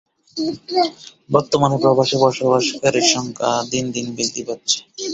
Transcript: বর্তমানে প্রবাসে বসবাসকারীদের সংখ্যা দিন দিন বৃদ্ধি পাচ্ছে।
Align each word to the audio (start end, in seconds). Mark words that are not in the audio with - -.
বর্তমানে 1.29 1.75
প্রবাসে 1.81 2.17
বসবাসকারীদের 2.23 3.05
সংখ্যা 3.13 3.51
দিন 3.71 3.85
দিন 3.95 4.05
বৃদ্ধি 4.15 4.43
পাচ্ছে। 4.47 4.77